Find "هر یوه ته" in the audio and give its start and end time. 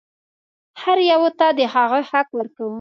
0.81-1.47